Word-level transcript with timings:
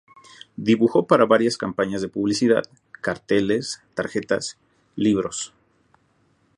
Dibujó 0.57 1.05
para 1.05 1.27
varias 1.27 1.57
campañas 1.57 2.01
de 2.01 2.07
publicidad, 2.09 2.63
carteles, 3.01 3.83
tarjetas, 3.93 4.57
libros. 4.95 5.53